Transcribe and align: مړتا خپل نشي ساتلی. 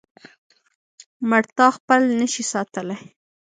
مړتا 1.29 1.67
خپل 1.77 2.01
نشي 2.19 2.43
ساتلی. 2.51 2.97